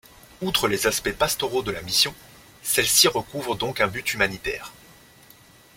Outre 0.41 0.67
les 0.67 0.87
aspects 0.87 1.11
pastoraux 1.11 1.61
de 1.61 1.69
la 1.69 1.83
mission, 1.83 2.15
celle-ci 2.63 3.07
recouvre 3.07 3.55
donc 3.55 3.81
un 3.81 3.87
but 3.87 4.15
humanitaire. 4.15 4.73